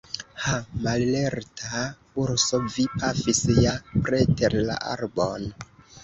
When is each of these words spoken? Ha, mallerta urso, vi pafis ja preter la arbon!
Ha, 0.43 0.53
mallerta 0.85 1.81
urso, 2.23 2.59
vi 2.77 2.85
pafis 2.93 3.41
ja 3.65 3.73
preter 4.07 4.57
la 4.71 4.79
arbon! 4.95 5.47